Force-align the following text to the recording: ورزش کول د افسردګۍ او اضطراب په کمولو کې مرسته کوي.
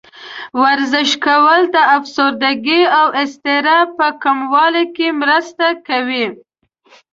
ورزش 0.61 1.09
کول 1.25 1.61
د 1.75 1.77
افسردګۍ 1.97 2.81
او 2.99 3.05
اضطراب 3.23 3.87
په 3.97 4.07
کمولو 4.23 4.83
کې 4.95 5.07
مرسته 5.21 5.65
کوي. 5.87 6.25